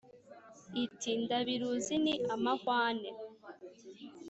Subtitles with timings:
[0.83, 3.09] Iti: Ndabiruzi ni amahwane